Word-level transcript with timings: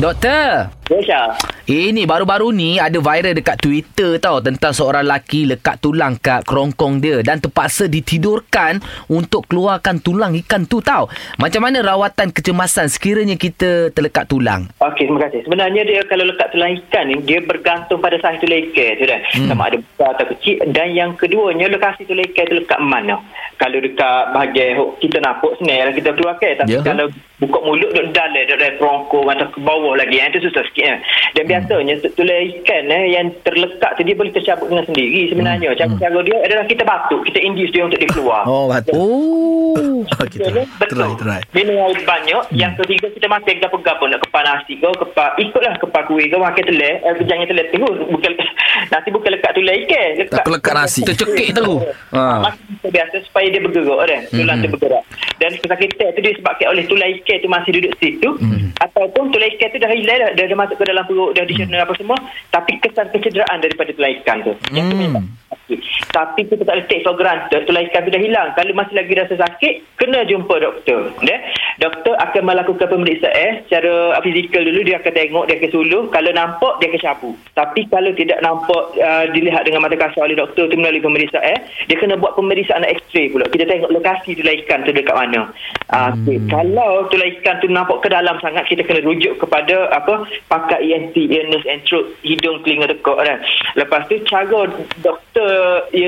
Doktor. 0.00 0.72
Ya, 0.88 1.36
Ini 1.68 2.08
baru-baru 2.08 2.56
ni 2.56 2.80
ada 2.80 2.96
viral 2.96 3.36
dekat 3.36 3.60
Twitter 3.60 4.16
tau 4.16 4.40
tentang 4.40 4.72
seorang 4.72 5.04
lelaki 5.04 5.44
lekat 5.44 5.76
tulang 5.76 6.16
kat 6.16 6.40
kerongkong 6.48 7.04
dia 7.04 7.20
dan 7.20 7.36
terpaksa 7.36 7.84
ditidurkan 7.84 8.80
untuk 9.12 9.44
keluarkan 9.44 10.00
tulang 10.00 10.32
ikan 10.40 10.64
tu 10.64 10.80
tau. 10.80 11.12
Macam 11.36 11.68
mana 11.68 11.84
rawatan 11.84 12.32
kecemasan 12.32 12.88
sekiranya 12.88 13.36
kita 13.36 13.92
terlekat 13.92 14.24
tulang? 14.24 14.72
Okey, 14.80 15.04
terima 15.04 15.20
kasih. 15.28 15.44
Sebenarnya 15.44 15.84
dia 15.84 16.00
kalau 16.08 16.24
lekat 16.24 16.48
tulang 16.56 16.72
ikan 16.80 17.04
ni, 17.04 17.16
dia 17.20 17.38
bergantung 17.44 18.00
pada 18.00 18.16
saiz 18.24 18.40
tulang 18.40 18.64
ikan 18.72 18.90
tu 18.96 19.04
dah. 19.04 19.20
Hmm. 19.36 19.48
Sama 19.52 19.62
ada 19.68 19.76
besar 19.84 20.08
atau 20.16 20.26
kecil. 20.32 20.56
Dan 20.72 20.96
yang 20.96 21.10
keduanya, 21.20 21.68
lokasi 21.68 22.08
tulang 22.08 22.24
ikan 22.32 22.48
tu 22.48 22.56
lekat 22.56 22.80
mana. 22.80 23.20
Kalau 23.60 23.76
dekat 23.76 24.22
bahagian 24.32 24.80
kita 24.96 25.20
nampak 25.20 25.60
senang 25.60 25.92
kita 25.92 26.10
keluarkan. 26.16 26.64
Tapi 26.64 26.72
Ya. 26.72 26.80
kalau 26.80 27.12
buka 27.40 27.58
mulut 27.64 27.88
duduk 27.90 28.12
dalam, 28.12 28.36
duduk 28.36 28.58
dalam 28.60 28.74
kerongkong 28.76 29.26
atau 29.32 29.46
ke 29.48 29.58
bawah 29.64 29.92
lagi, 29.96 30.20
yang 30.20 30.28
itu 30.30 30.46
susah 30.46 30.62
sikit. 30.68 30.84
Eh. 30.84 30.98
Dan 31.34 31.44
biasanya 31.48 31.94
tu- 32.04 32.12
tulang 32.14 32.44
ikan 32.60 32.84
eh, 32.92 33.04
yang 33.16 33.26
terlekat 33.42 33.90
tu, 33.96 34.02
dia 34.04 34.14
boleh 34.14 34.32
tercabut 34.32 34.68
dengan 34.68 34.84
sendiri 34.84 35.20
sebenarnya. 35.32 35.72
Cara-cara 35.74 36.18
dia 36.20 36.36
adalah 36.44 36.64
kita 36.68 36.82
batuk, 36.84 37.20
kita 37.32 37.38
induce 37.40 37.72
dia 37.72 37.82
untuk 37.88 37.98
dia 37.98 38.10
keluar. 38.12 38.44
Oh, 38.44 38.68
betul. 38.72 38.94
Oh. 38.94 40.04
Okey, 40.20 40.38
try, 40.42 40.64
try, 40.90 41.10
try. 41.16 41.40
Minum 41.56 41.76
air 41.80 42.00
banyak. 42.02 42.42
Hmm. 42.50 42.56
Yang 42.56 42.72
ketiga 42.84 43.06
kita 43.14 43.26
makan 43.30 43.54
gapo-gapo 43.62 44.04
nak 44.10 44.20
kepal 44.26 44.42
nasi 44.44 44.72
kau, 44.80 44.92
kepal 44.92 45.28
ikutlah 45.38 45.74
kepal 45.78 46.02
kuih 46.08 46.26
kau 46.28 46.40
makan 46.42 46.62
telur, 46.66 46.94
eh 47.00 47.12
jangan 47.24 47.46
telur 47.48 47.66
tu. 47.70 48.04
Bukan 48.10 48.32
nasi 48.92 49.08
bukan 49.08 49.30
lekat 49.32 49.50
tulang 49.54 49.76
ikan, 49.86 50.08
lekat 50.18 50.42
Tak 50.42 50.50
lekat 50.50 50.74
nasi. 50.74 51.00
Tercekik 51.06 51.48
tu. 51.56 51.70
Ha. 52.10 52.42
Biasa 52.82 53.20
supaya 53.22 53.46
dia 53.46 53.60
bergerak 53.60 53.98
kan. 54.00 54.22
Tulang 54.30 54.56
Hmm. 54.56 54.64
tu 54.64 54.72
bergerak. 54.72 55.04
Dan 55.36 55.50
kesakitan 55.52 56.08
tu 56.12 56.20
disebabkan 56.22 56.66
oleh 56.68 56.84
tulang 56.84 57.12
ikan 57.14 57.36
tu 57.36 57.48
masih 57.48 57.70
duduk 57.76 57.92
situ 57.96 58.28
Hmm. 58.36 58.72
ataupun 58.78 59.28
tulang 59.28 59.50
ikan 59.50 59.68
tu 59.68 59.78
dah 59.78 59.90
hilang 59.90 60.18
dah, 60.18 60.30
dah, 60.32 60.44
dah 60.46 60.58
masuk 60.58 60.76
ke 60.76 60.84
dalam 60.84 61.04
perut, 61.04 61.30
dah 61.32 61.44
dicerna 61.44 61.80
apa 61.80 61.92
semua, 61.94 62.16
tapi 62.48 62.76
kesan 62.78 63.08
kecederaan 63.10 63.58
daripada 63.58 63.90
tulang 63.90 64.12
ikan 64.18 64.36
tu. 64.40 64.52
Yang 64.70 64.86
tu 64.86 64.96
Hmm. 64.96 65.24
Sakit. 65.70 66.10
Tapi 66.10 66.40
kita 66.50 66.62
tak 66.66 66.74
boleh 66.74 66.86
take 66.90 67.04
for 67.06 67.14
granted 67.14 67.62
tulang 67.66 67.86
ikan 67.86 68.02
tu 68.02 68.10
dah 68.10 68.22
hilang. 68.22 68.48
Kalau 68.58 68.72
masih 68.74 68.94
lagi 68.98 69.12
rasa 69.14 69.34
sakit, 69.38 69.74
kena 69.94 70.26
jumpa 70.26 70.54
doktor. 70.58 71.14
Ya? 71.22 71.38
Doktor 71.78 72.18
akan 72.18 72.42
melakukan 72.44 72.90
pemeriksaan 72.90 73.64
secara 73.64 74.18
uh, 74.18 74.22
fizikal 74.22 74.66
dulu 74.66 74.80
dia 74.82 74.98
akan 74.98 75.12
tengok, 75.14 75.44
dia 75.46 75.56
akan 75.62 75.70
suluh. 75.70 76.02
Kalau 76.10 76.30
nampak 76.34 76.72
dia 76.82 76.86
akan 76.90 77.00
syabu. 77.00 77.30
Tapi 77.54 77.80
kalau 77.88 78.10
tidak 78.18 78.38
nampak 78.42 78.84
uh, 78.98 79.24
dilihat 79.30 79.62
dengan 79.64 79.86
mata 79.86 79.96
kasar 79.96 80.26
oleh 80.26 80.36
doktor 80.36 80.66
tu 80.66 80.76
melalui 80.76 81.00
pemeriksaan, 81.00 81.58
dia 81.86 81.96
kena 81.96 82.18
buat 82.18 82.34
pemeriksaan 82.34 82.84
X-ray 82.84 83.30
pula. 83.30 83.46
Kita 83.46 83.64
tengok 83.70 83.94
lokasi 83.94 84.34
tulang 84.34 84.58
ikan 84.66 84.82
tu 84.82 84.92
dekat 84.92 85.14
mana. 85.14 85.48
Uh, 85.88 86.12
okay. 86.18 86.36
Kalau 86.50 87.06
tulang 87.08 87.30
ikan 87.40 87.56
tu 87.62 87.68
nampak 87.70 88.02
ke 88.02 88.08
dalam 88.10 88.36
sangat, 88.42 88.66
kita 88.66 88.82
kena 88.84 89.06
rujuk 89.06 89.38
kepada 89.38 89.88
apa 89.94 90.26
pakar 90.50 90.82
ENT, 90.82 91.16
ear, 91.16 91.46
nose 91.48 91.64
and 91.70 91.80
throat, 91.86 92.10
hidung, 92.26 92.60
telinga, 92.66 92.90
tekak 92.90 93.18
kan. 93.22 93.38
Lepas 93.78 94.04
tu 94.10 94.18
cara 94.26 94.66
doktor 95.00 95.19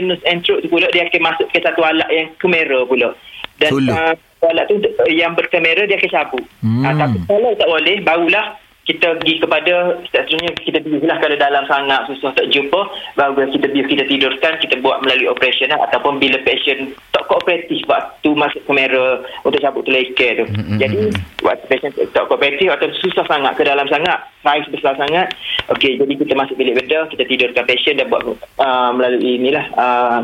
nose 0.02 0.24
and 0.28 0.42
throat 0.44 0.62
tu 0.64 0.68
pula 0.68 0.86
dia 0.90 1.06
akan 1.06 1.22
masuk 1.32 1.46
ke 1.50 1.58
satu 1.62 1.80
alat 1.82 2.08
yang 2.12 2.28
kamera 2.38 2.84
pula. 2.86 3.14
Dan 3.60 3.70
uh, 3.88 4.14
alat 4.48 4.64
tu 4.66 4.80
yang 5.10 5.32
berkamera 5.38 5.86
dia 5.86 5.98
akan 5.98 6.10
cabut. 6.10 6.44
Hmm. 6.64 6.82
Uh, 6.82 6.94
tapi 6.98 7.18
kalau 7.26 7.50
tak 7.54 7.68
boleh, 7.68 7.96
barulah 8.02 8.46
kita 8.82 9.14
pergi 9.22 9.38
kepada 9.38 10.02
seterusnya 10.10 10.50
kita 10.58 10.82
biuslah 10.82 11.14
kalau 11.22 11.36
dalam 11.38 11.62
sangat 11.70 12.02
susah 12.10 12.34
tak 12.34 12.50
jumpa 12.50 12.80
baru 13.14 13.46
kita 13.54 13.70
bius 13.70 13.86
kita 13.86 14.02
tidurkan 14.10 14.58
kita 14.58 14.74
buat 14.82 14.98
melalui 15.06 15.30
operation 15.30 15.70
lah. 15.70 15.78
ataupun 15.86 16.18
bila 16.18 16.34
patient 16.42 16.90
tak 17.14 17.22
kooperatif 17.30 17.86
waktu 17.86 18.30
masuk 18.34 18.62
kamera 18.66 19.22
untuk 19.46 19.62
cabut 19.62 19.86
ikan 19.86 20.32
tu 20.34 20.46
Mm-mm. 20.50 20.78
jadi 20.82 20.98
waktu 21.46 21.64
patient 21.70 21.94
tak 22.10 22.26
kooperatif 22.26 22.74
atau 22.74 22.90
susah 22.98 23.22
sangat 23.30 23.54
ke 23.54 23.62
dalam 23.62 23.86
sangat 23.86 24.18
saiz 24.42 24.66
besar 24.74 24.98
sangat 24.98 25.30
okey 25.72 25.96
jadi 25.96 26.12
kita 26.14 26.32
masuk 26.34 26.54
bilik 26.54 26.74
bedah 26.76 27.08
kita 27.08 27.22
tidurkan 27.24 27.64
patient 27.64 27.96
dan 27.96 28.06
buat 28.06 28.22
uh, 28.24 28.90
melalui 28.92 29.36
inilah 29.36 29.64
uh, 29.72 30.18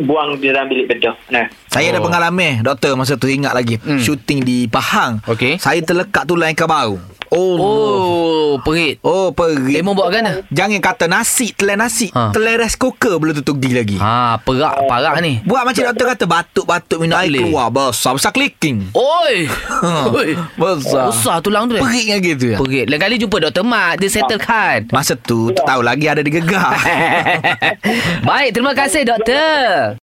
buang 0.00 0.38
di 0.38 0.46
dalam 0.46 0.66
bilik 0.66 0.86
bedah 0.88 1.16
nah 1.28 1.44
Saya 1.66 1.90
ada 1.90 1.98
Oh. 1.98 2.06
pengalaman 2.06 2.62
Doktor 2.62 2.94
masa 2.94 3.16
tu 3.16 3.26
ingat 3.26 3.50
lagi 3.50 3.76
Hmm. 3.78 3.98
Shooting 3.98 4.40
di 4.40 4.64
Pahang 4.66 5.18
Okey. 5.26 5.58
Saya 5.58 5.80
terlekat 5.80 6.22
tulang 6.24 6.52
ikan 6.52 6.66
baru 6.66 6.96
Oh 7.32 7.56
Oh, 7.56 8.50
perit. 8.60 9.00
Oh 9.00 9.32
pergi 9.32 9.80
Lemon 9.80 9.96
buat 9.96 10.12
kan? 10.12 10.44
Jangan 10.46 10.78
kata 10.78 11.08
nasi 11.08 11.50
Telan 11.50 11.80
nasi 11.80 12.12
Ha. 12.12 12.28
ha. 12.28 12.30
Telan 12.30 12.60
rice 12.60 12.76
cooker 12.76 13.16
Belum 13.16 13.32
tentu 13.32 13.56
pergi 13.56 13.72
lagi 13.72 13.96
ha. 13.96 14.36
Ha, 14.36 14.38
perak 14.38 14.84
parah 14.84 15.16
ni. 15.18 15.40
Buat 15.42 15.64
macam 15.64 15.88
doktor 15.88 16.12
kata 16.12 16.24
Batuk-batuk 16.24 16.98
minum 17.00 17.16
air 17.16 17.32
keluar 17.32 17.72
Besar 17.72 18.12
Besar 18.12 18.30
clicking 18.30 18.92
Oi. 18.92 19.48
Oi. 20.12 20.36
Besar 20.54 21.08
Besar 21.08 21.36
tulang 21.40 21.66
tu. 21.66 21.74
Perit 21.74 22.04
dengan 22.04 22.20
gitu 22.22 22.44
ya 22.46 22.56
Perit. 22.60 22.86
Lain 22.86 23.00
kali 23.00 23.16
jumpa 23.16 23.36
Dr. 23.42 23.64
Mat, 23.64 23.96
dia 23.96 24.12
settlekan. 24.12 24.92
Masa 24.92 25.16
tu 25.16 25.48
Tak 25.50 25.64
tahu 25.64 25.80
lagi 25.80 26.04
ada 26.06 26.20
di 26.20 26.28
gegar 26.28 26.76
Baik, 28.28 28.52
terima 28.52 28.72
kasih 28.72 29.02
doktor. 29.02 29.96